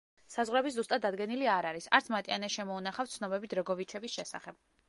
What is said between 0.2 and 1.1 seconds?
საზღვრები ზუსტად